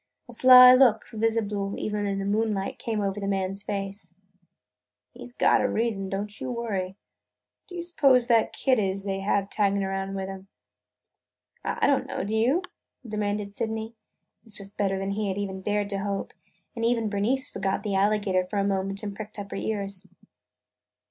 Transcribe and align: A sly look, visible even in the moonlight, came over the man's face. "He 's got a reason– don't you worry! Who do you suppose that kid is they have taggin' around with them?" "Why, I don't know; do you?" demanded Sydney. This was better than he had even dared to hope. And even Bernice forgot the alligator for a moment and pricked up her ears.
A 0.27 0.33
sly 0.33 0.73
look, 0.73 1.05
visible 1.13 1.75
even 1.77 2.07
in 2.07 2.17
the 2.17 2.25
moonlight, 2.25 2.79
came 2.79 3.01
over 3.01 3.19
the 3.19 3.27
man's 3.27 3.61
face. 3.61 4.15
"He 5.13 5.23
's 5.23 5.31
got 5.31 5.61
a 5.61 5.69
reason– 5.69 6.09
don't 6.09 6.41
you 6.41 6.49
worry! 6.51 6.87
Who 6.87 7.67
do 7.67 7.75
you 7.75 7.83
suppose 7.83 8.25
that 8.25 8.51
kid 8.51 8.79
is 8.79 9.03
they 9.03 9.19
have 9.19 9.51
taggin' 9.51 9.83
around 9.83 10.15
with 10.15 10.25
them?" 10.25 10.47
"Why, 11.61 11.77
I 11.83 11.85
don't 11.85 12.07
know; 12.07 12.23
do 12.23 12.35
you?" 12.35 12.63
demanded 13.07 13.53
Sydney. 13.53 13.93
This 14.43 14.57
was 14.57 14.71
better 14.71 14.97
than 14.97 15.11
he 15.11 15.27
had 15.27 15.37
even 15.37 15.61
dared 15.61 15.89
to 15.91 15.97
hope. 15.99 16.33
And 16.75 16.83
even 16.83 17.07
Bernice 17.07 17.47
forgot 17.47 17.83
the 17.83 17.93
alligator 17.93 18.47
for 18.49 18.57
a 18.57 18.63
moment 18.63 19.03
and 19.03 19.15
pricked 19.15 19.37
up 19.37 19.51
her 19.51 19.57
ears. 19.57 20.07